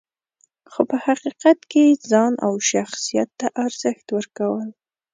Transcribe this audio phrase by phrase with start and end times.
[0.71, 4.69] خو په حقیقت کې یې ځان او شخصیت ته ارزښت ورکول.